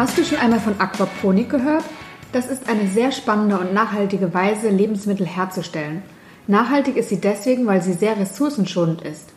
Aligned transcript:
Hast 0.00 0.16
du 0.16 0.24
schon 0.24 0.38
einmal 0.38 0.60
von 0.60 0.80
Aquaponik 0.80 1.50
gehört? 1.50 1.84
Das 2.32 2.46
ist 2.46 2.70
eine 2.70 2.88
sehr 2.88 3.12
spannende 3.12 3.58
und 3.58 3.74
nachhaltige 3.74 4.32
Weise, 4.32 4.70
Lebensmittel 4.70 5.26
herzustellen. 5.26 6.02
Nachhaltig 6.46 6.96
ist 6.96 7.10
sie 7.10 7.20
deswegen, 7.20 7.66
weil 7.66 7.82
sie 7.82 7.92
sehr 7.92 8.18
ressourcenschonend 8.18 9.02
ist. 9.02 9.28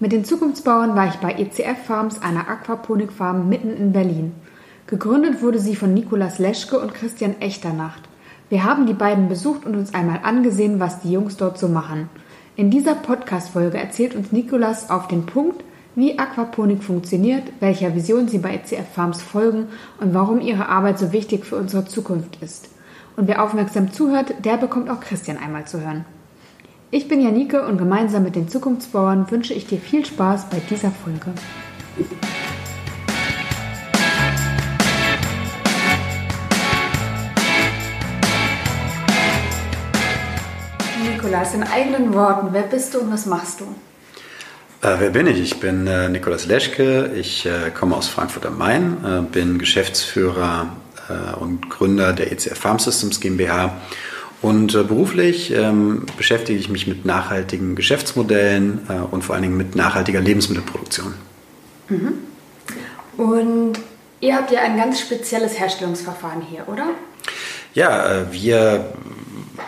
Mit 0.00 0.12
den 0.12 0.26
Zukunftsbauern 0.26 0.94
war 0.94 1.08
ich 1.08 1.14
bei 1.14 1.32
ECF 1.32 1.86
Farms, 1.86 2.20
einer 2.20 2.46
Aquaponik-Farm 2.46 3.48
mitten 3.48 3.74
in 3.74 3.92
Berlin. 3.92 4.34
Gegründet 4.86 5.40
wurde 5.40 5.58
sie 5.58 5.74
von 5.74 5.94
Nikolas 5.94 6.38
Leschke 6.38 6.78
und 6.78 6.92
Christian 6.92 7.40
Echternacht. 7.40 8.02
Wir 8.50 8.64
haben 8.64 8.84
die 8.84 8.92
beiden 8.92 9.30
besucht 9.30 9.64
und 9.64 9.76
uns 9.76 9.94
einmal 9.94 10.20
angesehen, 10.24 10.78
was 10.78 11.00
die 11.00 11.12
Jungs 11.12 11.38
dort 11.38 11.56
so 11.56 11.68
machen. 11.68 12.10
In 12.54 12.70
dieser 12.70 12.96
Podcast-Folge 12.96 13.78
erzählt 13.78 14.14
uns 14.14 14.30
Nikolas 14.30 14.90
auf 14.90 15.08
den 15.08 15.24
Punkt, 15.24 15.64
wie 15.94 16.18
Aquaponik 16.18 16.82
funktioniert, 16.82 17.44
welcher 17.60 17.94
Vision 17.94 18.28
sie 18.28 18.38
bei 18.38 18.54
ECF 18.54 18.94
Farms 18.94 19.22
folgen 19.22 19.66
und 20.00 20.14
warum 20.14 20.40
ihre 20.40 20.68
Arbeit 20.68 20.98
so 20.98 21.12
wichtig 21.12 21.44
für 21.44 21.56
unsere 21.56 21.84
Zukunft 21.84 22.38
ist. 22.40 22.70
Und 23.16 23.28
wer 23.28 23.42
aufmerksam 23.42 23.92
zuhört, 23.92 24.34
der 24.44 24.56
bekommt 24.56 24.88
auch 24.88 25.00
Christian 25.00 25.36
einmal 25.36 25.66
zu 25.66 25.80
hören. 25.80 26.06
Ich 26.90 27.08
bin 27.08 27.20
Janike 27.20 27.66
und 27.66 27.78
gemeinsam 27.78 28.22
mit 28.22 28.36
den 28.36 28.48
Zukunftsbauern 28.48 29.30
wünsche 29.30 29.54
ich 29.54 29.66
dir 29.66 29.78
viel 29.78 30.04
Spaß 30.04 30.48
bei 30.50 30.60
dieser 30.70 30.90
Folge. 30.90 31.32
Nikolas, 41.02 41.54
in 41.54 41.62
eigenen 41.62 42.14
Worten, 42.14 42.48
wer 42.52 42.62
bist 42.62 42.94
du 42.94 43.00
und 43.00 43.12
was 43.12 43.26
machst 43.26 43.60
du? 43.60 43.64
Äh, 44.82 44.96
wer 44.98 45.10
bin 45.10 45.28
ich? 45.28 45.40
Ich 45.40 45.60
bin 45.60 45.86
äh, 45.86 46.08
Nikolaus 46.08 46.46
Leschke, 46.46 47.12
ich 47.14 47.46
äh, 47.46 47.70
komme 47.70 47.96
aus 47.96 48.08
Frankfurt 48.08 48.44
am 48.46 48.58
Main, 48.58 48.96
äh, 49.04 49.22
bin 49.22 49.58
Geschäftsführer 49.58 50.76
äh, 51.08 51.36
und 51.36 51.70
Gründer 51.70 52.12
der 52.12 52.32
ECF 52.32 52.58
Farm 52.58 52.80
Systems 52.80 53.20
GmbH 53.20 53.76
und 54.42 54.74
äh, 54.74 54.82
beruflich 54.82 55.52
ähm, 55.52 56.06
beschäftige 56.16 56.58
ich 56.58 56.68
mich 56.68 56.88
mit 56.88 57.04
nachhaltigen 57.04 57.76
Geschäftsmodellen 57.76 58.80
und 59.12 59.22
vor 59.22 59.36
allen 59.36 59.42
Dingen 59.42 59.56
mit 59.56 59.76
nachhaltiger 59.76 60.20
Lebensmittelproduktion. 60.20 61.14
Mhm. 61.88 62.14
Und 63.16 63.74
ihr 64.18 64.34
habt 64.34 64.50
ja 64.50 64.62
ein 64.62 64.76
ganz 64.76 64.98
spezielles 64.98 65.60
Herstellungsverfahren 65.60 66.42
hier, 66.42 66.66
oder? 66.66 66.86
Ja, 67.72 68.26
wir 68.32 68.92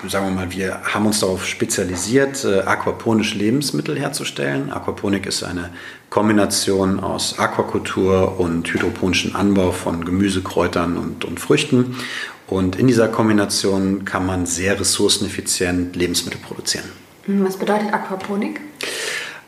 sagen 0.08 0.26
wir 0.26 0.32
mal, 0.32 0.52
wir 0.52 0.80
haben 0.82 1.06
uns 1.06 1.20
darauf 1.20 1.46
spezialisiert, 1.46 2.44
äh, 2.44 2.60
aquaponische 2.60 3.36
Lebensmittel 3.36 3.98
herzustellen. 3.98 4.72
Aquaponik 4.72 5.26
ist 5.26 5.42
eine 5.42 5.70
Kombination 6.10 7.00
aus 7.00 7.38
Aquakultur 7.38 8.38
und 8.38 8.72
hydroponischen 8.72 9.34
Anbau 9.34 9.72
von 9.72 10.04
Gemüse, 10.04 10.42
Kräutern 10.42 10.96
und, 10.96 11.24
und 11.24 11.40
Früchten. 11.40 11.96
Und 12.46 12.76
in 12.76 12.86
dieser 12.86 13.08
Kombination 13.08 14.04
kann 14.04 14.26
man 14.26 14.46
sehr 14.46 14.78
ressourceneffizient 14.78 15.96
Lebensmittel 15.96 16.40
produzieren. 16.40 16.84
Hm, 17.24 17.44
was 17.44 17.56
bedeutet 17.56 17.92
Aquaponik? 17.92 18.60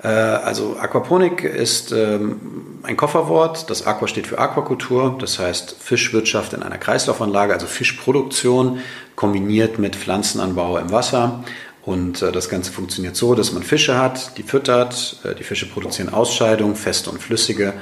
Äh, 0.03 0.09
also 0.09 0.77
Aquaponik 0.79 1.45
ist 1.45 1.93
ähm, 1.93 2.81
ein 2.83 2.97
Kofferwort. 2.97 3.71
Das 3.71 3.87
Aqua 3.87 4.09
steht 4.09 4.27
für 4.27 4.39
Aquakultur, 4.39 5.17
das 5.19 5.39
heißt 5.39 5.77
Fischwirtschaft 5.79 6.53
in 6.53 6.63
einer 6.63 6.79
Kreislaufanlage, 6.79 7.53
also 7.53 7.67
Fischproduktion 7.67 8.81
kombiniert 9.15 9.79
mit 9.79 9.97
Pflanzenanbau 9.97 10.79
im 10.79 10.91
Wasser. 10.91 11.45
Und 11.85 12.23
äh, 12.23 12.33
das 12.33 12.49
Ganze 12.49 12.73
funktioniert 12.73 13.17
so, 13.17 13.35
dass 13.35 13.53
man 13.53 13.63
Fische 13.63 13.99
hat, 13.99 14.37
die 14.39 14.43
füttert, 14.43 15.21
äh, 15.25 15.35
die 15.35 15.45
Fische 15.45 15.67
produzieren 15.67 16.13
Ausscheidungen, 16.13 16.77
feste 16.77 17.11
und 17.11 17.23
flüssige. 17.23 17.75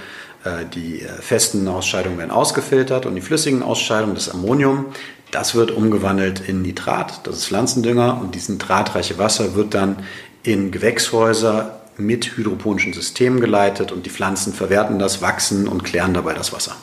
Die 0.74 1.02
festen 1.20 1.66
Ausscheidungen 1.68 2.18
werden 2.18 2.30
ausgefiltert 2.30 3.06
und 3.06 3.14
die 3.14 3.22
flüssigen 3.22 3.62
Ausscheidungen, 3.62 4.14
das 4.14 4.28
Ammonium, 4.28 4.92
das 5.30 5.54
wird 5.54 5.70
umgewandelt 5.70 6.38
in 6.46 6.60
Nitrat, 6.60 7.26
das 7.26 7.36
ist 7.36 7.46
Pflanzendünger 7.46 8.20
und 8.20 8.34
diesen 8.34 8.56
nitratreiche 8.56 9.16
Wasser 9.16 9.54
wird 9.54 9.72
dann 9.72 10.04
in 10.42 10.70
Gewächshäuser 10.70 11.83
mit 11.96 12.36
hydroponischen 12.36 12.92
Systemen 12.92 13.40
geleitet 13.40 13.92
und 13.92 14.06
die 14.06 14.10
Pflanzen 14.10 14.52
verwerten 14.52 14.98
das, 14.98 15.22
wachsen 15.22 15.68
und 15.68 15.84
klären 15.84 16.14
dabei 16.14 16.34
das 16.34 16.52
Wasser. 16.52 16.76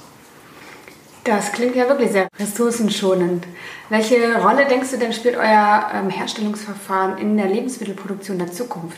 Das 1.23 1.51
klingt 1.51 1.75
ja 1.75 1.87
wirklich 1.87 2.11
sehr 2.11 2.27
ressourcenschonend. 2.39 3.45
Welche 3.89 4.35
Rolle 4.41 4.65
denkst 4.67 4.89
du 4.91 4.97
denn 4.97 5.13
spielt 5.13 5.35
euer 5.35 5.85
ähm, 5.93 6.09
Herstellungsverfahren 6.09 7.19
in 7.19 7.37
der 7.37 7.47
Lebensmittelproduktion 7.47 8.39
der 8.39 8.51
Zukunft? 8.51 8.97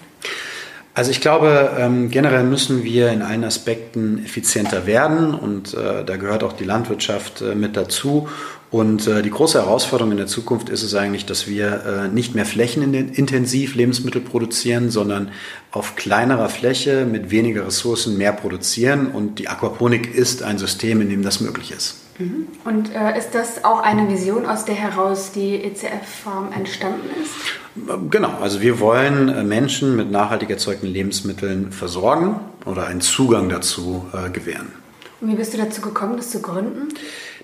Also 0.96 1.10
ich 1.12 1.22
glaube, 1.22 1.72
ähm, 1.78 2.10
generell 2.10 2.44
müssen 2.44 2.84
wir 2.84 3.12
in 3.12 3.24
allen 3.24 3.44
Aspekten 3.44 4.24
effizienter 4.24 4.86
werden 4.86 5.34
und 5.34 5.74
äh, 5.74 6.06
da 6.06 6.18
gehört 6.18 6.44
auch 6.44 6.54
die 6.54 6.66
Landwirtschaft 6.66 7.42
äh, 7.42 7.56
mit 7.56 7.76
dazu. 7.76 8.30
Und 8.74 9.06
äh, 9.06 9.22
die 9.22 9.30
große 9.30 9.60
Herausforderung 9.62 10.14
in 10.14 10.18
der 10.18 10.26
Zukunft 10.26 10.68
ist 10.68 10.82
es 10.82 10.96
eigentlich, 10.96 11.28
dass 11.28 11.48
wir 11.48 11.86
äh, 11.86 12.08
nicht 12.08 12.34
mehr 12.34 12.44
flächenintensiv 12.44 13.76
Lebensmittel 13.76 14.20
produzieren, 14.20 14.90
sondern 14.90 15.30
auf 15.72 15.96
kleinerer 15.96 16.50
Fläche 16.50 17.06
mit 17.06 17.30
weniger 17.30 17.68
Ressourcen 17.68 18.18
mehr 18.18 18.34
produzieren. 18.34 19.12
Und 19.12 19.38
die 19.38 19.48
Aquaponik 19.48 20.16
ist 20.16 20.42
ein 20.42 20.58
System, 20.58 21.02
in 21.02 21.10
dem 21.12 21.22
das 21.22 21.40
möglich 21.40 21.70
ist. 21.70 22.02
Mhm. 22.18 22.48
Und 22.66 22.96
äh, 22.96 23.16
ist 23.16 23.36
das 23.36 23.64
auch 23.64 23.84
eine 23.84 24.10
Vision, 24.10 24.48
aus 24.48 24.66
der 24.66 24.74
heraus 24.74 25.32
die 25.32 25.64
ECF-Farm 25.64 26.52
entstanden 26.52 27.10
ist? 27.22 28.10
Genau, 28.10 28.40
also 28.42 28.60
wir 28.62 28.80
wollen 28.80 29.30
äh, 29.30 29.44
Menschen 29.44 29.96
mit 29.96 30.10
nachhaltig 30.10 30.50
erzeugten 30.50 30.88
Lebensmitteln 30.88 31.72
versorgen 31.72 32.40
oder 32.66 32.88
einen 32.88 33.02
Zugang 33.02 33.50
dazu 33.50 34.08
äh, 34.14 34.32
gewähren. 34.32 34.83
Wie 35.26 35.36
bist 35.36 35.54
du 35.54 35.58
dazu 35.58 35.82
gekommen, 35.82 36.18
das 36.18 36.32
zu 36.32 36.42
gründen? 36.42 36.90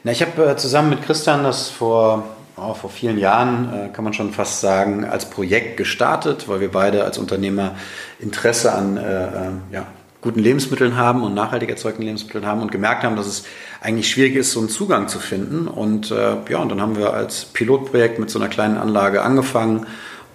Na, 0.03 0.11
ich 0.11 0.21
habe 0.21 0.45
äh, 0.45 0.57
zusammen 0.57 0.89
mit 0.89 1.01
Christian 1.01 1.43
das 1.43 1.69
vor, 1.69 2.23
oh, 2.57 2.73
vor 2.73 2.89
vielen 2.89 3.17
Jahren, 3.17 3.73
äh, 3.73 3.89
kann 3.93 4.03
man 4.03 4.13
schon 4.13 4.33
fast 4.33 4.59
sagen, 4.59 5.05
als 5.05 5.29
Projekt 5.29 5.77
gestartet, 5.77 6.49
weil 6.49 6.59
wir 6.59 6.71
beide 6.71 7.05
als 7.05 7.17
Unternehmer 7.17 7.75
Interesse 8.19 8.73
an 8.73 8.97
äh, 8.97 9.01
äh 9.01 9.51
ja, 9.71 9.87
guten 10.21 10.41
Lebensmitteln 10.41 10.97
haben 10.97 11.23
und 11.23 11.33
nachhaltig 11.33 11.69
erzeugten 11.69 12.01
Lebensmitteln 12.01 12.45
haben 12.45 12.61
und 12.61 12.69
gemerkt 12.71 13.03
haben, 13.03 13.15
dass 13.15 13.27
es 13.27 13.45
eigentlich 13.81 14.09
schwierig 14.09 14.35
ist, 14.35 14.51
so 14.51 14.59
einen 14.59 14.67
Zugang 14.67 15.07
zu 15.07 15.19
finden. 15.19 15.69
Und 15.69 16.11
äh, 16.11 16.35
ja, 16.49 16.57
und 16.57 16.69
dann 16.69 16.81
haben 16.81 16.97
wir 16.97 17.13
als 17.13 17.45
Pilotprojekt 17.45 18.19
mit 18.19 18.29
so 18.29 18.39
einer 18.39 18.49
kleinen 18.49 18.77
Anlage 18.77 19.21
angefangen 19.21 19.85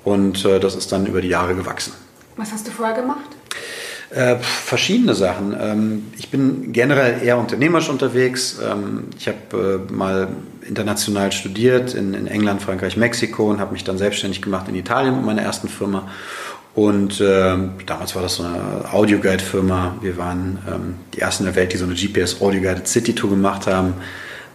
und 0.02 0.46
äh, 0.46 0.60
das 0.60 0.74
ist 0.76 0.92
dann 0.92 1.04
über 1.04 1.20
die 1.20 1.28
Jahre 1.28 1.54
gewachsen. 1.54 1.92
Was 2.36 2.52
hast 2.52 2.66
du 2.66 2.70
vorher 2.70 2.94
gemacht? 2.94 3.36
Äh, 4.10 4.36
verschiedene 4.36 5.14
Sachen. 5.14 5.56
Ähm, 5.58 6.06
ich 6.18 6.28
bin 6.30 6.72
generell 6.72 7.22
eher 7.22 7.38
unternehmerisch 7.38 7.88
unterwegs. 7.88 8.58
Ähm, 8.62 9.04
ich 9.18 9.28
habe 9.28 9.86
äh, 9.88 9.92
mal 9.92 10.28
international 10.66 11.32
studiert 11.32 11.94
in, 11.94 12.14
in, 12.14 12.26
England, 12.26 12.62
Frankreich, 12.62 12.96
Mexiko 12.96 13.50
und 13.50 13.60
habe 13.60 13.72
mich 13.72 13.84
dann 13.84 13.98
selbstständig 13.98 14.42
gemacht 14.42 14.68
in 14.68 14.74
Italien 14.74 15.16
mit 15.16 15.24
meiner 15.24 15.42
ersten 15.42 15.68
Firma. 15.68 16.08
Und 16.74 17.20
äh, 17.20 17.56
damals 17.86 18.14
war 18.14 18.22
das 18.22 18.36
so 18.36 18.42
eine 18.42 18.92
Audio-Guide-Firma. 18.92 19.96
Wir 20.00 20.16
waren 20.16 20.58
ähm, 20.68 20.94
die 21.14 21.20
ersten 21.20 21.44
in 21.44 21.46
der 21.46 21.56
Welt, 21.56 21.72
die 21.72 21.76
so 21.76 21.84
eine 21.84 21.94
GPS 21.94 22.40
Audio-Guided 22.40 22.86
City 22.88 23.14
Tour 23.14 23.30
gemacht 23.30 23.66
haben. 23.66 23.94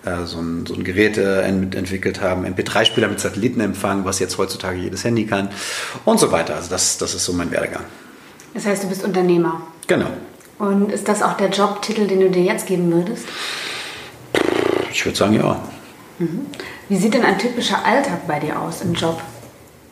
Äh, 0.05 0.25
so, 0.25 0.39
ein, 0.39 0.65
so 0.65 0.75
ein 0.75 0.83
Gerät 0.83 1.17
äh, 1.17 1.41
entwickelt 1.41 2.21
haben, 2.21 2.45
MP3-Spieler 2.45 3.07
mit 3.07 3.19
Satellitenempfang, 3.19 4.05
was 4.05 4.19
jetzt 4.19 4.37
heutzutage 4.37 4.79
jedes 4.79 5.03
Handy 5.03 5.25
kann 5.25 5.49
und 6.05 6.19
so 6.19 6.31
weiter. 6.31 6.55
Also 6.55 6.69
das, 6.69 6.97
das 6.97 7.13
ist 7.13 7.25
so 7.25 7.33
mein 7.33 7.51
Werdegang. 7.51 7.83
Das 8.53 8.65
heißt, 8.65 8.83
du 8.83 8.89
bist 8.89 9.03
Unternehmer? 9.03 9.61
Genau. 9.87 10.09
Und 10.57 10.91
ist 10.91 11.07
das 11.07 11.21
auch 11.21 11.37
der 11.37 11.49
Jobtitel, 11.49 12.07
den 12.07 12.19
du 12.19 12.29
dir 12.29 12.43
jetzt 12.43 12.67
geben 12.67 12.91
würdest? 12.91 13.25
Ich 14.91 15.05
würde 15.05 15.17
sagen, 15.17 15.33
ja. 15.33 15.59
Mhm. 16.17 16.47
Wie 16.89 16.97
sieht 16.97 17.13
denn 17.13 17.23
ein 17.23 17.37
typischer 17.37 17.85
Alltag 17.85 18.27
bei 18.27 18.39
dir 18.39 18.59
aus 18.59 18.81
im 18.81 18.93
Job? 18.93 19.21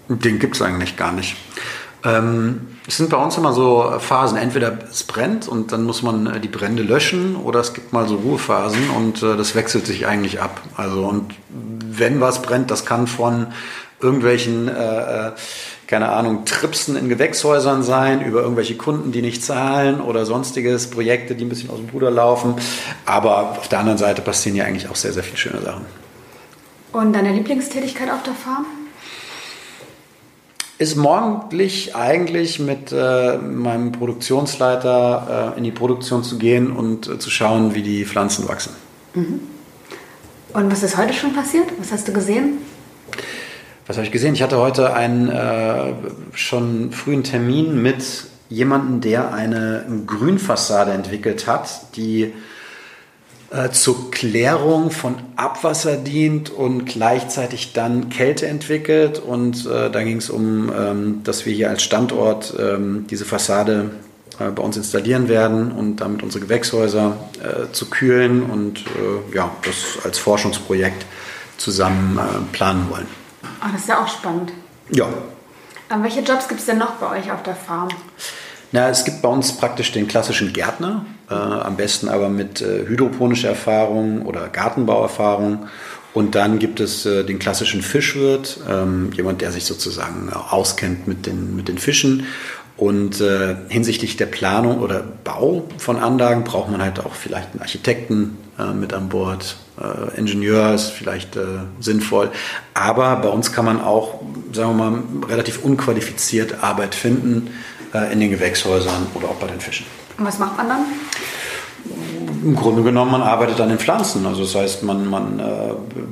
Den 0.09 0.39
gibt 0.39 0.55
es 0.55 0.61
eigentlich 0.61 0.97
gar 0.97 1.11
nicht. 1.11 1.35
Ähm, 2.03 2.67
es 2.87 2.97
sind 2.97 3.09
bei 3.09 3.17
uns 3.17 3.37
immer 3.37 3.53
so 3.53 3.93
Phasen. 3.99 4.37
Entweder 4.37 4.77
es 4.89 5.03
brennt 5.03 5.47
und 5.47 5.71
dann 5.71 5.83
muss 5.83 6.03
man 6.03 6.27
äh, 6.27 6.39
die 6.39 6.47
Brände 6.47 6.83
löschen 6.83 7.35
oder 7.35 7.59
es 7.59 7.73
gibt 7.73 7.93
mal 7.93 8.07
so 8.07 8.15
Ruhephasen 8.15 8.89
und 8.91 9.23
äh, 9.23 9.35
das 9.35 9.55
wechselt 9.55 9.85
sich 9.85 10.07
eigentlich 10.07 10.41
ab. 10.41 10.61
Also 10.75 11.05
und 11.05 11.33
wenn 11.49 12.21
was 12.21 12.41
brennt, 12.41 12.71
das 12.71 12.85
kann 12.85 13.07
von 13.07 13.47
irgendwelchen, 13.99 14.67
äh, 14.67 15.27
äh 15.27 15.31
keine 15.87 16.09
Ahnung, 16.09 16.45
Tripsen 16.45 16.95
in 16.97 17.09
Gewächshäusern 17.09 17.81
sein, 17.81 18.21
über 18.21 18.41
irgendwelche 18.41 18.75
Kunden, 18.75 19.11
die 19.11 19.21
nicht 19.21 19.43
zahlen 19.43 20.01
oder 20.01 20.25
sonstiges, 20.25 20.89
Projekte, 20.89 21.33
die 21.33 21.45
ein 21.45 21.49
bisschen 21.49 21.69
aus 21.69 21.77
dem 21.77 21.89
Ruder 21.89 22.11
laufen. 22.11 22.55
Aber 23.05 23.57
auf 23.57 23.69
der 23.69 23.79
anderen 23.79 23.97
Seite 23.97 24.21
passieren 24.21 24.57
ja 24.57 24.65
eigentlich 24.65 24.89
auch 24.89 24.95
sehr, 24.95 25.13
sehr 25.13 25.23
viele 25.23 25.37
schöne 25.37 25.61
Sachen. 25.61 25.85
Und 26.91 27.13
deine 27.13 27.31
Lieblingstätigkeit 27.31 28.11
auf 28.11 28.23
der 28.23 28.33
Farm? 28.33 28.65
ist 30.79 30.95
morgendlich 30.95 31.95
eigentlich 31.95 32.59
mit 32.59 32.91
äh, 32.91 33.37
meinem 33.37 33.91
Produktionsleiter 33.91 35.53
äh, 35.55 35.57
in 35.57 35.63
die 35.63 35.71
Produktion 35.71 36.23
zu 36.23 36.37
gehen 36.37 36.71
und 36.71 37.07
äh, 37.07 37.17
zu 37.17 37.31
schauen, 37.31 37.73
wie 37.73 37.81
die 37.81 38.05
Pflanzen 38.05 38.47
wachsen. 38.47 38.73
Mhm. 39.15 39.39
Und 40.53 40.71
was 40.71 40.83
ist 40.83 40.97
heute 40.97 41.13
schon 41.13 41.33
passiert? 41.33 41.65
Was 41.79 41.91
hast 41.91 42.07
du 42.07 42.13
gesehen? 42.13 42.59
Was 43.87 43.95
habe 43.95 44.05
ich 44.05 44.11
gesehen? 44.11 44.33
Ich 44.33 44.43
hatte 44.43 44.57
heute 44.57 44.93
einen 44.93 45.29
äh, 45.29 45.93
schon 46.33 46.91
frühen 46.91 47.23
Termin 47.23 47.81
mit 47.81 48.03
jemandem, 48.49 48.99
der 48.99 49.33
eine 49.33 49.85
Grünfassade 50.05 50.91
entwickelt 50.91 51.47
hat, 51.47 51.95
die 51.95 52.33
äh, 53.49 53.69
zur 53.69 54.11
Klärung 54.11 54.91
von 54.91 55.15
Abwasser 55.37 55.95
dient 55.95 56.49
und 56.49 56.85
gleichzeitig 56.85 57.71
dann 57.71 58.09
Kälte 58.09 58.47
entwickelt. 58.47 59.19
Und 59.19 59.65
äh, 59.65 59.89
da 59.89 60.03
ging 60.03 60.17
es 60.17 60.29
um, 60.29 60.69
ähm, 60.77 61.21
dass 61.23 61.45
wir 61.45 61.53
hier 61.53 61.69
als 61.69 61.81
Standort 61.81 62.53
ähm, 62.59 63.05
diese 63.09 63.23
Fassade 63.23 63.91
äh, 64.37 64.49
bei 64.51 64.63
uns 64.63 64.75
installieren 64.75 65.29
werden 65.29 65.71
und 65.71 66.01
damit 66.01 66.23
unsere 66.23 66.43
Gewächshäuser 66.43 67.17
äh, 67.41 67.71
zu 67.71 67.89
kühlen 67.89 68.43
und 68.43 68.79
äh, 68.79 69.33
ja, 69.33 69.49
das 69.63 70.03
als 70.03 70.19
Forschungsprojekt 70.19 71.05
zusammen 71.55 72.17
äh, 72.17 72.21
planen 72.51 72.89
wollen. 72.89 73.26
Oh, 73.61 73.67
das 73.71 73.81
ist 73.81 73.89
ja 73.89 74.03
auch 74.03 74.07
spannend. 74.07 74.51
Ja. 74.89 75.07
Aber 75.89 76.03
welche 76.03 76.21
Jobs 76.21 76.47
gibt 76.47 76.59
es 76.59 76.65
denn 76.65 76.77
noch 76.77 76.95
bei 76.95 77.19
euch 77.19 77.31
auf 77.31 77.43
der 77.43 77.55
Farm? 77.55 77.89
Na, 78.71 78.89
es 78.89 79.05
gibt 79.05 79.21
bei 79.21 79.29
uns 79.29 79.55
praktisch 79.55 79.91
den 79.93 80.07
klassischen 80.07 80.51
Gärtner, 80.51 81.05
äh, 81.29 81.33
am 81.33 81.77
besten 81.77 82.09
aber 82.09 82.29
mit 82.29 82.61
äh, 82.61 82.85
hydroponischer 82.85 83.49
Erfahrung 83.49 84.23
oder 84.25 84.49
Gartenbauerfahrung. 84.49 85.67
Und 86.13 86.35
dann 86.35 86.59
gibt 86.59 86.79
es 86.79 87.05
äh, 87.05 87.23
den 87.23 87.39
klassischen 87.39 87.81
Fischwirt, 87.81 88.59
ähm, 88.67 89.11
jemand, 89.13 89.41
der 89.41 89.51
sich 89.51 89.65
sozusagen 89.65 90.31
auskennt 90.33 91.07
mit 91.07 91.25
den, 91.25 91.55
mit 91.55 91.67
den 91.67 91.77
Fischen. 91.77 92.25
Und 92.77 93.21
äh, 93.21 93.55
hinsichtlich 93.69 94.17
der 94.17 94.27
Planung 94.27 94.81
oder 94.81 95.03
Bau 95.23 95.63
von 95.79 95.97
Anlagen 95.97 96.43
braucht 96.43 96.69
man 96.69 96.81
halt 96.81 97.03
auch 97.03 97.13
vielleicht 97.13 97.51
einen 97.51 97.61
Architekten 97.61 98.37
äh, 98.59 98.71
mit 98.71 98.93
an 98.93 99.09
Bord. 99.09 99.57
Äh, 99.81 100.17
Ingenieur 100.17 100.73
ist 100.73 100.91
vielleicht 100.91 101.37
sinnvoll. 101.79 102.29
Aber 102.75 103.15
bei 103.17 103.29
uns 103.29 103.51
kann 103.51 103.65
man 103.65 103.81
auch, 103.81 104.21
sagen 104.53 104.77
wir 104.77 104.91
mal, 104.91 105.03
relativ 105.27 105.63
unqualifiziert 105.63 106.63
Arbeit 106.63 106.93
finden 106.93 107.49
äh, 107.93 108.11
in 108.11 108.19
den 108.19 108.29
Gewächshäusern 108.29 109.07
oder 109.13 109.29
auch 109.29 109.35
bei 109.35 109.47
den 109.47 109.59
Fischen. 109.59 109.85
Und 110.17 110.25
was 110.25 110.39
macht 110.39 110.57
man 110.57 110.67
dann? 110.67 110.85
Im 112.43 112.55
Grunde 112.55 112.83
genommen, 112.83 113.11
man 113.11 113.21
arbeitet 113.21 113.59
an 113.61 113.69
den 113.69 113.79
Pflanzen. 113.79 114.25
Also 114.25 114.43
das 114.43 114.55
heißt, 114.55 114.83
man, 114.83 115.07
man 115.07 115.39
äh, 115.39 115.43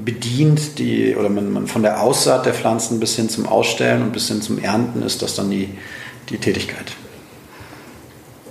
bedient 0.04 0.80
die 0.80 1.16
oder 1.16 1.30
man, 1.30 1.52
man, 1.52 1.68
von 1.68 1.84
der 1.84 2.02
Aussaat 2.02 2.46
der 2.46 2.54
Pflanzen 2.54 3.00
bis 3.00 3.16
hin 3.16 3.30
zum 3.30 3.46
Ausstellen 3.46 4.02
und 4.02 4.12
bis 4.12 4.28
hin 4.28 4.42
zum 4.42 4.58
Ernten 4.58 5.02
ist 5.02 5.22
das 5.22 5.36
dann 5.36 5.50
die, 5.50 5.70
die 6.30 6.38
Tätigkeit. 6.38 6.94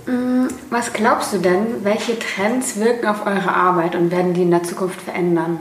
Mm, 0.07 0.49
was 0.71 0.93
glaubst 0.93 1.33
du 1.33 1.39
denn, 1.39 1.85
welche 1.85 2.19
Trends 2.19 2.77
wirken 2.77 3.07
auf 3.07 3.27
eure 3.27 3.55
Arbeit 3.55 3.95
und 3.95 4.11
werden 4.11 4.35
die 4.35 4.43
in 4.43 4.51
der 4.51 4.63
Zukunft 4.63 5.01
verändern? 5.01 5.59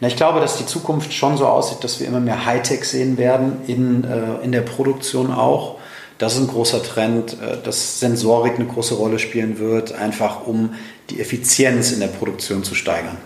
Na, 0.00 0.08
ich 0.08 0.16
glaube, 0.16 0.40
dass 0.40 0.56
die 0.56 0.66
Zukunft 0.66 1.12
schon 1.12 1.36
so 1.36 1.46
aussieht, 1.46 1.84
dass 1.84 2.00
wir 2.00 2.06
immer 2.06 2.20
mehr 2.20 2.46
Hightech 2.46 2.84
sehen 2.84 3.18
werden, 3.18 3.58
in, 3.66 4.04
äh, 4.04 4.42
in 4.42 4.52
der 4.52 4.62
Produktion 4.62 5.30
auch. 5.30 5.76
Das 6.16 6.34
ist 6.34 6.40
ein 6.40 6.48
großer 6.48 6.82
Trend, 6.82 7.34
äh, 7.34 7.58
dass 7.62 8.00
Sensorik 8.00 8.54
eine 8.54 8.66
große 8.66 8.94
Rolle 8.94 9.18
spielen 9.18 9.58
wird, 9.58 9.92
einfach 9.92 10.46
um 10.46 10.74
die 11.10 11.20
Effizienz 11.20 11.92
in 11.92 12.00
der 12.00 12.06
Produktion 12.06 12.64
zu 12.64 12.74
steigern. 12.74 13.18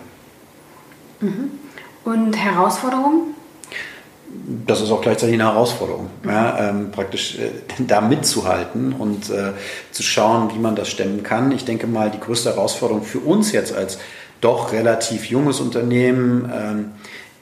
Mhm. 1.21 1.51
Und 2.03 2.33
Herausforderungen? 2.33 3.34
Das 4.67 4.81
ist 4.81 4.91
auch 4.91 5.01
gleichzeitig 5.01 5.35
eine 5.35 5.45
Herausforderung, 5.45 6.09
ja, 6.25 6.69
ähm, 6.69 6.91
praktisch 6.91 7.37
äh, 7.37 7.51
da 7.87 8.01
mitzuhalten 8.01 8.93
und 8.93 9.29
äh, 9.29 9.53
zu 9.91 10.03
schauen, 10.03 10.51
wie 10.53 10.59
man 10.59 10.75
das 10.75 10.89
stemmen 10.89 11.23
kann. 11.23 11.51
Ich 11.51 11.65
denke 11.65 11.87
mal, 11.87 12.11
die 12.11 12.19
größte 12.19 12.49
Herausforderung 12.49 13.03
für 13.03 13.19
uns 13.19 13.51
jetzt 13.51 13.73
als 13.73 13.97
doch 14.41 14.73
relativ 14.73 15.25
junges 15.25 15.59
Unternehmen 15.59 16.51
ähm, 16.53 16.85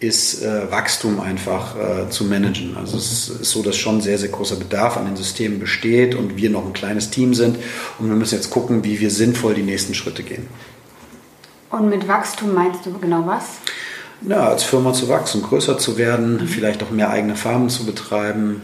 ist 0.03 0.43
äh, 0.43 0.69
Wachstum 0.69 1.19
einfach 1.19 1.75
äh, 1.77 2.09
zu 2.09 2.25
managen. 2.25 2.75
Also 2.77 2.97
es 2.97 3.29
ist 3.29 3.45
so, 3.45 3.63
dass 3.63 3.77
schon 3.77 4.01
sehr, 4.01 4.17
sehr 4.17 4.29
großer 4.29 4.57
Bedarf 4.57 4.97
an 4.97 5.05
den 5.05 5.15
Systemen 5.15 5.59
besteht 5.59 6.13
und 6.13 6.35
wir 6.35 6.49
noch 6.49 6.65
ein 6.65 6.73
kleines 6.73 7.09
Team 7.09 7.33
sind 7.33 7.57
und 7.99 8.09
wir 8.09 8.15
müssen 8.15 8.35
jetzt 8.35 8.49
gucken, 8.49 8.83
wie 8.83 8.99
wir 8.99 9.09
sinnvoll 9.09 9.53
die 9.53 9.63
nächsten 9.63 9.93
Schritte 9.93 10.23
gehen. 10.23 10.47
Und 11.69 11.89
mit 11.89 12.07
Wachstum 12.07 12.53
meinst 12.53 12.85
du 12.85 12.93
genau 12.99 13.25
was? 13.25 13.45
Ja, 14.21 14.47
als 14.47 14.63
Firma 14.63 14.93
zu 14.93 15.09
wachsen, 15.09 15.41
größer 15.41 15.77
zu 15.77 15.97
werden, 15.97 16.37
mhm. 16.37 16.47
vielleicht 16.47 16.81
auch 16.83 16.91
mehr 16.91 17.09
eigene 17.09 17.35
Farmen 17.35 17.69
zu 17.69 17.85
betreiben. 17.85 18.61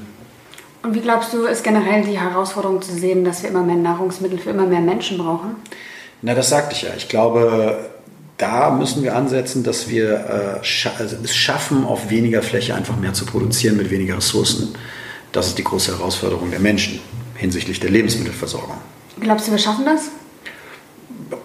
Und 0.84 0.96
wie 0.96 1.02
glaubst 1.02 1.34
du, 1.34 1.46
ist 1.46 1.64
generell 1.64 2.04
die 2.04 2.18
Herausforderung 2.18 2.82
zu 2.82 2.94
sehen, 2.94 3.26
dass 3.26 3.44
wir 3.44 3.50
immer 3.50 3.64
mehr 3.64 3.76
Nahrungsmittel 3.76 4.40
für 4.40 4.52
immer 4.52 4.66
mehr 4.66 4.80
Menschen 4.80 5.18
brauchen? 5.18 5.56
Na, 6.22 6.34
das 6.34 6.50
sagte 6.50 6.74
ich 6.74 6.84
ja. 6.84 6.90
Ich 6.96 7.10
glaube, 7.10 7.90
da 8.38 8.72
müssen 8.72 9.04
wir 9.04 9.16
ansetzen, 9.16 9.64
dass 9.64 9.90
wir 9.90 10.62
äh, 10.64 10.98
also 10.98 11.18
es 11.24 11.36
schaffen, 11.36 11.86
auf 11.86 12.10
weniger 12.10 12.42
Fläche 12.42 12.76
einfach 12.76 12.96
mehr 12.98 13.14
zu 13.14 13.26
produzieren 13.26 13.76
mit 13.76 13.92
weniger 13.92 14.18
Ressourcen. 14.18 14.76
Das 15.34 15.48
ist 15.48 15.58
die 15.58 15.64
große 15.64 15.98
Herausforderung 15.98 16.50
der 16.50 16.62
Menschen 16.62 17.02
hinsichtlich 17.36 17.80
der 17.80 17.90
Lebensmittelversorgung. 17.90 18.78
Glaubst 19.20 19.48
du, 19.48 19.52
wir 19.52 19.60
schaffen 19.60 19.86
das? 19.86 20.10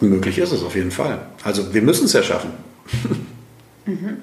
Möglich 0.01 0.39
ist 0.39 0.53
es 0.53 0.63
auf 0.63 0.75
jeden 0.77 0.91
Fall. 0.91 1.27
Also 1.43 1.75
wir 1.75 1.83
müssen 1.83 2.07
es 2.07 2.13
ja 2.13 2.23
schaffen. 2.23 2.51
Mhm. 3.87 4.19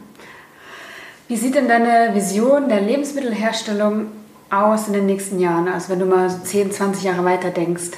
Wie 1.27 1.37
sieht 1.37 1.55
denn 1.55 1.67
deine 1.67 2.13
Vision 2.13 2.67
der 2.67 2.81
Lebensmittelherstellung 2.81 4.07
aus 4.49 4.87
in 4.87 4.93
den 4.93 5.05
nächsten 5.05 5.39
Jahren? 5.39 5.67
Also 5.67 5.89
wenn 5.89 5.99
du 5.99 6.05
mal 6.05 6.29
10, 6.29 6.71
20 6.71 7.03
Jahre 7.03 7.23
weiter 7.23 7.51
denkst. 7.51 7.91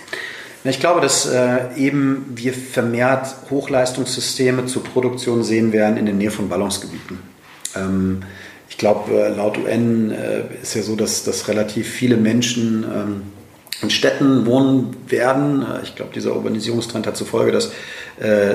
Ich 0.66 0.80
glaube, 0.80 1.02
dass 1.02 1.26
äh, 1.26 1.76
eben 1.76 2.26
wir 2.36 2.54
vermehrt 2.54 3.36
Hochleistungssysteme 3.50 4.66
zur 4.66 4.84
Produktion 4.84 5.44
sehen 5.44 5.74
werden 5.74 5.98
in 5.98 6.06
der 6.06 6.16
Nähe 6.16 6.32
von 6.32 6.48
Ballungsgebieten. 6.48 7.20
Ähm, 7.76 8.22
ich 8.70 8.78
glaube, 8.78 9.12
äh, 9.14 9.30
laut 9.30 9.58
UN 9.58 10.12
äh, 10.12 10.44
ist 10.62 10.76
ja 10.76 10.84
so, 10.84 10.96
dass, 10.96 11.24
dass 11.24 11.48
relativ 11.48 11.90
viele 11.90 12.18
Menschen 12.18 12.84
ähm, 12.84 13.22
in 13.84 13.90
Städten 13.90 14.46
wohnen 14.46 14.96
werden. 15.08 15.62
Äh, 15.64 15.84
ich 15.84 15.96
glaube, 15.96 16.12
dieser 16.14 16.36
Urbanisierungstrend 16.36 17.06
hat 17.06 17.18
zur 17.18 17.28
Folge, 17.28 17.52
dass 17.52 17.72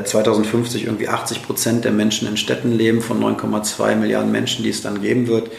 2050 0.04 0.82
äh, 0.82 0.86
irgendwie 0.86 1.08
80 1.08 1.42
Prozent 1.42 1.84
der 1.84 1.90
Menschen 1.90 2.28
in 2.28 2.36
Städten 2.36 2.72
leben, 2.72 3.00
von 3.00 3.20
9,2 3.20 3.96
Milliarden 3.96 4.30
Menschen, 4.30 4.62
die 4.62 4.70
es 4.70 4.82
dann 4.82 5.02
geben 5.02 5.26
wird. 5.26 5.50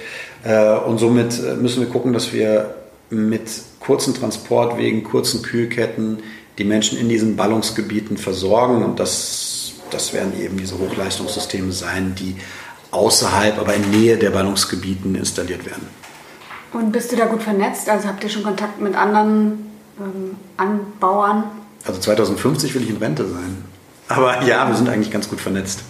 Äh, 0.44 0.78
und 0.78 0.98
somit 1.00 1.40
müssen 1.62 1.82
wir 1.82 1.90
gucken, 1.90 2.14
dass 2.14 2.34
wir 2.34 2.76
mit 3.10 3.50
kurzen 3.80 4.14
Transportwegen, 4.14 5.04
kurzen 5.04 5.42
Kühlketten, 5.42 6.20
die 6.58 6.64
Menschen 6.64 6.98
in 6.98 7.10
diesen 7.10 7.36
Ballungsgebieten 7.36 8.18
versorgen. 8.18 8.84
Und 8.84 9.00
das, 9.00 9.74
das 9.92 10.14
werden 10.14 10.40
eben 10.40 10.58
diese 10.58 10.78
Hochleistungssysteme 10.78 11.72
sein, 11.72 12.16
die 12.18 12.36
außerhalb, 12.92 13.58
aber 13.60 13.74
in 13.74 13.90
Nähe 13.92 14.18
der 14.18 14.32
Ballungsgebieten 14.32 15.16
installiert 15.16 15.66
werden. 15.66 15.88
Und 16.74 16.92
bist 16.92 17.12
du 17.12 17.16
da 17.16 17.26
gut 17.26 17.42
vernetzt? 17.42 17.90
Also 17.90 18.08
habt 18.08 18.24
ihr 18.24 18.30
schon 18.30 18.44
Kontakt 18.44 18.80
mit 18.80 18.96
anderen 18.96 19.72
ähm, 20.00 20.36
Anbauern? 20.58 21.46
Also 21.86 22.00
2050 22.00 22.76
will 22.76 22.84
ich 22.84 22.90
in 22.90 22.98
Rente 22.98 23.28
sein. 23.28 23.64
Aber 24.08 24.44
ja, 24.44 24.68
wir 24.68 24.76
sind 24.76 24.90
eigentlich 24.90 25.12
ganz 25.12 25.30
gut 25.30 25.40
vernetzt. 25.40 25.84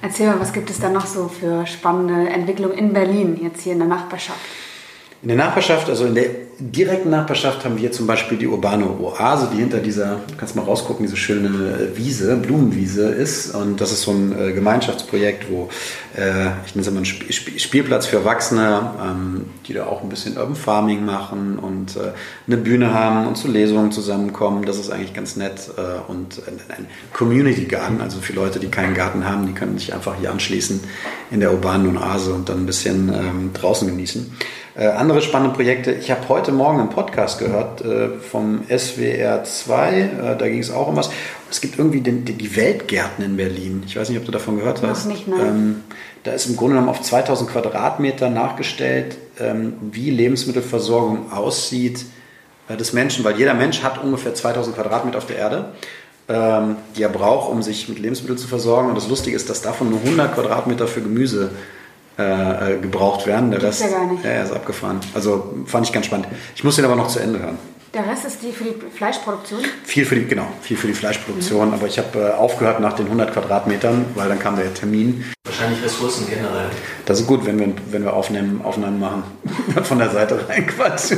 Erzähl 0.00 0.26
mal, 0.26 0.40
was 0.40 0.52
gibt 0.52 0.68
es 0.68 0.80
da 0.80 0.88
noch 0.88 1.06
so 1.06 1.28
für 1.28 1.66
spannende 1.66 2.28
Entwicklungen 2.28 2.76
in 2.76 2.92
Berlin, 2.92 3.38
jetzt 3.40 3.62
hier 3.62 3.72
in 3.72 3.78
der 3.78 3.88
Nachbarschaft? 3.88 4.40
In 5.22 5.28
der 5.28 5.36
Nachbarschaft, 5.36 5.88
also 5.88 6.04
in 6.04 6.16
der 6.16 6.24
direkten 6.58 7.10
Nachbarschaft 7.10 7.64
haben 7.64 7.78
wir 7.78 7.92
zum 7.92 8.08
Beispiel 8.08 8.38
die 8.38 8.48
urbane 8.48 8.84
Oase, 8.84 9.50
die 9.52 9.58
hinter 9.58 9.78
dieser, 9.78 10.20
kannst 10.36 10.56
mal 10.56 10.62
rausgucken, 10.62 11.06
diese 11.06 11.16
schöne 11.16 11.90
Wiese, 11.94 12.36
Blumenwiese 12.36 13.08
ist. 13.08 13.54
Und 13.54 13.80
das 13.80 13.92
ist 13.92 14.02
so 14.02 14.10
ein 14.10 14.36
äh, 14.36 14.52
Gemeinschaftsprojekt, 14.52 15.48
wo 15.48 15.68
äh, 16.16 16.46
ich 16.66 16.74
nenne 16.74 16.82
es 16.82 16.86
immer 16.88 16.96
einen 16.98 17.06
Sp 17.06 17.54
Spielplatz 17.58 18.06
für 18.06 18.16
Erwachsene, 18.16 18.90
ähm, 19.00 19.44
die 19.66 19.74
da 19.74 19.86
auch 19.86 20.02
ein 20.02 20.08
bisschen 20.08 20.36
Urban 20.36 20.56
Farming 20.56 21.04
machen 21.04 21.56
und 21.56 21.96
äh, 21.96 22.12
eine 22.48 22.56
Bühne 22.56 22.92
haben 22.92 23.28
und 23.28 23.36
zu 23.36 23.46
Lesungen 23.46 23.92
zusammenkommen. 23.92 24.64
Das 24.64 24.78
ist 24.78 24.90
eigentlich 24.90 25.14
ganz 25.14 25.36
nett. 25.36 25.70
Äh, 25.76 26.10
und 26.10 26.42
ein 26.48 26.86
Community 27.12 27.66
Garden, 27.66 28.00
also 28.00 28.20
für 28.20 28.32
Leute, 28.32 28.58
die 28.58 28.68
keinen 28.68 28.94
Garten 28.94 29.24
haben, 29.24 29.46
die 29.46 29.52
können 29.52 29.78
sich 29.78 29.94
einfach 29.94 30.16
hier 30.18 30.32
anschließen 30.32 30.80
in 31.30 31.38
der 31.38 31.52
urbanen 31.52 31.96
Oase 31.96 32.32
und 32.32 32.48
dann 32.48 32.58
ein 32.58 32.66
bisschen 32.66 33.08
ähm, 33.08 33.50
draußen 33.54 33.86
genießen. 33.86 34.32
Äh, 34.74 34.86
andere 34.86 35.20
spannende 35.20 35.54
Projekte. 35.54 35.92
Ich 35.92 36.10
habe 36.10 36.28
heute 36.30 36.50
Morgen 36.50 36.80
einen 36.80 36.88
Podcast 36.88 37.38
gehört 37.38 37.82
äh, 37.82 38.08
vom 38.08 38.62
SWR 38.68 39.44
2. 39.44 40.00
Äh, 40.00 40.36
da 40.38 40.48
ging 40.48 40.60
es 40.60 40.70
auch 40.70 40.88
um 40.88 40.96
was. 40.96 41.10
Es 41.50 41.60
gibt 41.60 41.78
irgendwie 41.78 42.00
den, 42.00 42.24
die 42.24 42.56
Weltgärten 42.56 43.22
in 43.22 43.36
Berlin. 43.36 43.82
Ich 43.86 43.96
weiß 43.96 44.08
nicht, 44.08 44.18
ob 44.18 44.24
du 44.24 44.32
davon 44.32 44.56
gehört 44.56 44.82
hast. 44.82 45.04
Noch 45.04 45.12
nicht, 45.12 45.28
nein. 45.28 45.40
Ähm, 45.40 45.80
da 46.24 46.32
ist 46.32 46.46
im 46.46 46.56
Grunde 46.56 46.74
genommen 46.74 46.88
auf 46.88 47.02
2000 47.02 47.50
Quadratmeter 47.50 48.30
nachgestellt, 48.30 49.18
ähm, 49.38 49.74
wie 49.90 50.08
Lebensmittelversorgung 50.08 51.32
aussieht 51.32 52.06
äh, 52.68 52.76
des 52.76 52.94
Menschen, 52.94 53.24
weil 53.24 53.36
jeder 53.36 53.52
Mensch 53.52 53.82
hat 53.82 54.02
ungefähr 54.02 54.34
2000 54.34 54.74
Quadratmeter 54.74 55.18
auf 55.18 55.26
der 55.26 55.36
Erde 55.36 55.72
ähm, 56.28 56.76
die 56.96 57.02
er 57.02 57.08
braucht, 57.08 57.50
um 57.50 57.62
sich 57.62 57.88
mit 57.88 57.98
Lebensmitteln 57.98 58.38
zu 58.38 58.46
versorgen. 58.46 58.88
Und 58.88 58.94
das 58.94 59.08
Lustige 59.08 59.36
ist, 59.36 59.50
dass 59.50 59.60
davon 59.60 59.90
nur 59.90 60.00
100 60.00 60.34
Quadratmeter 60.34 60.86
für 60.86 61.02
Gemüse 61.02 61.50
äh, 61.50 61.81
äh, 62.16 62.76
gebraucht 62.80 63.26
werden. 63.26 63.50
Der 63.50 63.62
Rest 63.62 63.82
ja 63.82 63.88
gar 63.88 64.06
nicht. 64.06 64.24
Ja, 64.24 64.42
ist 64.42 64.52
abgefahren. 64.52 65.00
Also 65.14 65.54
fand 65.66 65.86
ich 65.86 65.92
ganz 65.92 66.06
spannend. 66.06 66.28
Ich 66.54 66.64
muss 66.64 66.76
den 66.76 66.84
aber 66.84 66.96
noch 66.96 67.08
zu 67.08 67.18
Ende 67.18 67.38
hören. 67.38 67.58
Der 67.94 68.06
Rest 68.08 68.24
ist 68.24 68.42
die 68.42 68.52
für 68.52 68.64
die 68.64 68.74
Fleischproduktion? 68.90 69.60
Viel 69.84 70.06
für 70.06 70.14
die, 70.14 70.24
genau, 70.24 70.46
viel 70.62 70.78
für 70.78 70.86
die 70.86 70.94
Fleischproduktion. 70.94 71.68
Mhm. 71.68 71.74
Aber 71.74 71.86
ich 71.86 71.98
habe 71.98 72.18
äh, 72.18 72.30
aufgehört 72.32 72.80
nach 72.80 72.94
den 72.94 73.04
100 73.04 73.34
Quadratmetern, 73.34 74.06
weil 74.14 74.30
dann 74.30 74.38
kam 74.38 74.56
der 74.56 74.72
Termin. 74.72 75.24
Wahrscheinlich 75.44 75.84
Ressourcen 75.84 76.26
generell. 76.26 76.70
Das 77.04 77.20
ist 77.20 77.26
gut, 77.26 77.44
wenn 77.44 77.58
wir, 77.58 77.74
wenn 77.90 78.02
wir 78.02 78.14
Aufnehmen, 78.14 78.62
Aufnahmen 78.64 78.98
machen. 78.98 79.24
Von 79.82 79.98
der 79.98 80.08
Seite 80.08 80.42
rein 80.48 80.66
Quatsch. 80.66 81.12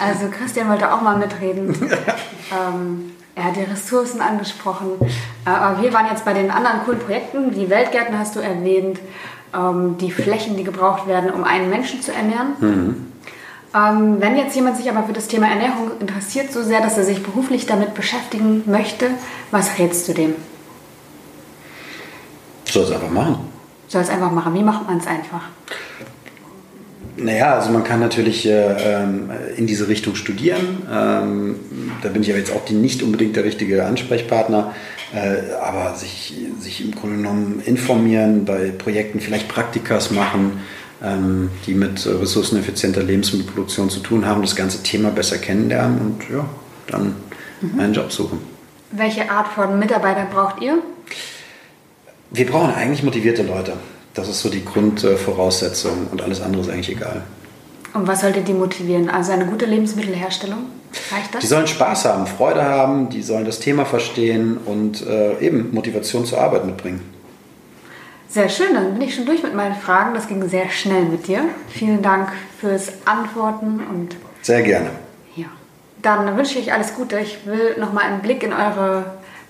Also 0.00 0.28
Christian 0.36 0.68
wollte 0.68 0.92
auch 0.92 1.00
mal 1.00 1.16
mitreden. 1.16 1.68
ähm, 2.50 3.12
er 3.36 3.44
hat 3.44 3.56
die 3.56 3.62
Ressourcen 3.62 4.20
angesprochen. 4.20 4.92
Äh, 5.44 5.50
aber 5.50 5.80
wir 5.80 5.92
waren 5.92 6.06
jetzt 6.10 6.24
bei 6.24 6.32
den 6.32 6.50
anderen 6.50 6.80
coolen 6.84 6.98
Projekten. 6.98 7.52
Die 7.52 7.70
Weltgärten 7.70 8.18
hast 8.18 8.34
du 8.34 8.40
erwähnt. 8.40 8.98
Ähm, 9.56 9.96
die 9.98 10.10
Flächen, 10.10 10.56
die 10.56 10.64
gebraucht 10.64 11.06
werden, 11.06 11.30
um 11.30 11.44
einen 11.44 11.70
Menschen 11.70 12.02
zu 12.02 12.12
ernähren. 12.12 12.48
Mhm. 12.60 13.06
Ähm, 13.74 14.16
wenn 14.20 14.36
jetzt 14.36 14.54
jemand 14.54 14.76
sich 14.76 14.88
aber 14.90 15.04
für 15.04 15.12
das 15.12 15.28
Thema 15.28 15.48
Ernährung 15.48 15.90
interessiert, 16.00 16.52
so 16.52 16.62
sehr, 16.62 16.80
dass 16.80 16.96
er 16.96 17.04
sich 17.04 17.22
beruflich 17.22 17.66
damit 17.66 17.94
beschäftigen 17.94 18.62
möchte, 18.66 19.06
was 19.50 19.78
rätst 19.78 20.08
du 20.08 20.14
dem? 20.14 20.34
Soll 22.64 22.84
es 22.84 22.90
einfach 22.90 23.10
machen. 23.10 23.38
Soll 23.88 24.02
es 24.02 24.10
einfach 24.10 24.30
machen. 24.30 24.54
Wie 24.54 24.62
macht 24.62 24.86
man 24.86 24.98
es 24.98 25.06
einfach? 25.06 25.42
Naja, 27.16 27.54
also 27.54 27.70
man 27.70 27.82
kann 27.82 28.00
natürlich 28.00 28.46
äh, 28.46 29.02
ähm, 29.02 29.30
in 29.56 29.66
diese 29.66 29.88
Richtung 29.88 30.16
studieren. 30.16 30.82
Ähm, 30.90 31.56
da 32.02 32.10
bin 32.10 32.22
ich 32.22 32.28
aber 32.28 32.38
jetzt 32.38 32.52
auch 32.54 32.64
die, 32.66 32.74
nicht 32.74 33.02
unbedingt 33.02 33.36
der 33.36 33.44
richtige 33.44 33.86
Ansprechpartner. 33.86 34.74
Äh, 35.16 35.54
aber 35.62 35.94
sich, 35.94 36.34
sich 36.60 36.84
im 36.84 36.94
Grunde 36.94 37.16
genommen 37.16 37.62
informieren, 37.64 38.44
bei 38.44 38.70
Projekten 38.70 39.18
vielleicht 39.18 39.48
Praktikas 39.48 40.10
machen, 40.10 40.60
ähm, 41.02 41.48
die 41.66 41.72
mit 41.72 42.06
ressourceneffizienter 42.06 43.02
Lebensmittelproduktion 43.02 43.88
zu 43.88 44.00
tun 44.00 44.26
haben, 44.26 44.42
das 44.42 44.54
ganze 44.54 44.82
Thema 44.82 45.10
besser 45.10 45.38
kennenlernen 45.38 45.98
und 46.00 46.30
ja, 46.30 46.44
dann 46.88 47.14
mhm. 47.62 47.80
einen 47.80 47.94
Job 47.94 48.12
suchen. 48.12 48.40
Welche 48.90 49.30
Art 49.30 49.48
von 49.48 49.78
Mitarbeitern 49.78 50.28
braucht 50.30 50.60
ihr? 50.60 50.82
Wir 52.30 52.44
brauchen 52.44 52.74
eigentlich 52.74 53.02
motivierte 53.02 53.42
Leute. 53.42 53.72
Das 54.12 54.28
ist 54.28 54.42
so 54.42 54.50
die 54.50 54.66
Grundvoraussetzung 54.66 56.08
und 56.10 56.20
alles 56.20 56.42
andere 56.42 56.60
ist 56.60 56.68
eigentlich 56.68 56.90
egal. 56.90 57.22
Und 57.96 58.06
was 58.06 58.20
sollte 58.20 58.42
die 58.42 58.52
motivieren? 58.52 59.08
Also 59.08 59.32
eine 59.32 59.46
gute 59.46 59.64
Lebensmittelherstellung? 59.64 60.66
Reicht 61.10 61.34
das? 61.34 61.40
Die 61.40 61.46
sollen 61.46 61.66
Spaß 61.66 62.04
haben, 62.04 62.26
Freude 62.26 62.62
haben, 62.62 63.08
die 63.08 63.22
sollen 63.22 63.46
das 63.46 63.58
Thema 63.58 63.86
verstehen 63.86 64.58
und 64.66 65.06
äh, 65.06 65.38
eben 65.38 65.72
Motivation 65.72 66.26
zur 66.26 66.38
Arbeit 66.42 66.66
mitbringen. 66.66 67.00
Sehr 68.28 68.50
schön, 68.50 68.74
dann 68.74 68.92
bin 68.92 69.00
ich 69.00 69.14
schon 69.14 69.24
durch 69.24 69.42
mit 69.42 69.54
meinen 69.54 69.74
Fragen. 69.74 70.12
Das 70.12 70.28
ging 70.28 70.46
sehr 70.46 70.68
schnell 70.68 71.04
mit 71.04 71.26
dir. 71.26 71.44
Vielen 71.68 72.02
Dank 72.02 72.28
fürs 72.60 72.92
Antworten 73.06 73.80
und. 73.90 74.14
Sehr 74.42 74.60
gerne. 74.60 74.90
Ja. 75.34 75.46
Dann 76.02 76.36
wünsche 76.36 76.58
ich 76.58 76.74
alles 76.74 76.94
Gute. 76.94 77.18
Ich 77.18 77.46
will 77.46 77.76
noch 77.78 77.94
mal 77.94 78.02
einen 78.02 78.20
Blick 78.20 78.42
in 78.42 78.52
eure 78.52 79.06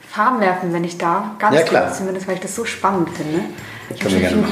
Farben 0.08 0.40
werfen, 0.40 0.72
wenn 0.72 0.84
ich 0.84 0.98
darf. 0.98 1.24
Ganz 1.40 1.56
ja, 1.56 1.62
klar. 1.62 1.86
kurz 1.86 1.98
zumindest, 1.98 2.28
weil 2.28 2.36
ich 2.36 2.42
das 2.42 2.54
so 2.54 2.64
spannend 2.64 3.08
finde. 3.10 3.40
Ich 3.92 4.00
habe 4.04 4.10
schon 4.10 4.20
viel 4.20 4.44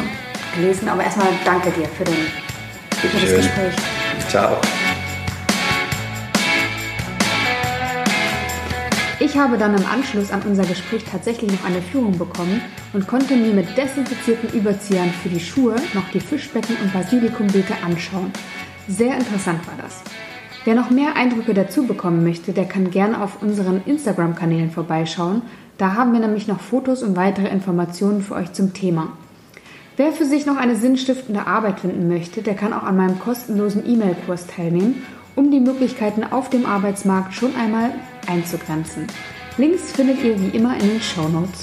gelesen, 0.56 0.88
aber 0.88 1.04
erstmal 1.04 1.28
danke 1.44 1.70
dir 1.70 1.86
für, 1.86 2.04
den, 2.04 2.16
für 3.08 3.20
das 3.20 3.36
Gespräch. 3.36 3.74
Ciao. 4.28 4.56
Ich 9.20 9.38
habe 9.38 9.58
dann 9.58 9.74
im 9.74 9.86
Anschluss 9.86 10.30
an 10.30 10.42
unser 10.42 10.64
Gespräch 10.64 11.04
tatsächlich 11.10 11.50
noch 11.50 11.64
eine 11.64 11.82
Führung 11.82 12.18
bekommen 12.18 12.60
und 12.92 13.06
konnte 13.06 13.36
mir 13.36 13.52
mit 13.52 13.76
desinfizierten 13.76 14.50
Überziehern 14.50 15.10
für 15.10 15.28
die 15.28 15.40
Schuhe 15.40 15.76
noch 15.92 16.08
die 16.10 16.20
Fischbecken 16.20 16.76
und 16.82 16.92
Basilikumbeete 16.92 17.74
anschauen. 17.84 18.30
Sehr 18.86 19.16
interessant 19.16 19.66
war 19.66 19.74
das. 19.82 20.02
Wer 20.64 20.74
noch 20.74 20.90
mehr 20.90 21.16
Eindrücke 21.16 21.52
dazu 21.52 21.86
bekommen 21.86 22.22
möchte, 22.22 22.52
der 22.52 22.66
kann 22.66 22.90
gerne 22.90 23.22
auf 23.22 23.42
unseren 23.42 23.82
Instagram-Kanälen 23.84 24.70
vorbeischauen. 24.70 25.42
Da 25.78 25.94
haben 25.94 26.12
wir 26.12 26.20
nämlich 26.20 26.46
noch 26.46 26.60
Fotos 26.60 27.02
und 27.02 27.16
weitere 27.16 27.48
Informationen 27.48 28.22
für 28.22 28.34
euch 28.34 28.52
zum 28.52 28.72
Thema. 28.72 29.08
Wer 29.96 30.10
für 30.10 30.24
sich 30.24 30.44
noch 30.44 30.56
eine 30.56 30.74
sinnstiftende 30.74 31.46
Arbeit 31.46 31.78
finden 31.78 32.08
möchte, 32.08 32.42
der 32.42 32.54
kann 32.54 32.72
auch 32.72 32.82
an 32.82 32.96
meinem 32.96 33.20
kostenlosen 33.20 33.88
E-Mail-Kurs 33.88 34.48
teilnehmen, 34.48 35.06
um 35.36 35.52
die 35.52 35.60
Möglichkeiten 35.60 36.24
auf 36.24 36.50
dem 36.50 36.66
Arbeitsmarkt 36.66 37.32
schon 37.32 37.54
einmal 37.54 37.92
einzugrenzen. 38.26 39.06
Links 39.56 39.92
findet 39.92 40.24
ihr 40.24 40.40
wie 40.40 40.56
immer 40.56 40.74
in 40.74 40.88
den 40.88 41.00
Show 41.00 41.28
Notes. 41.28 41.62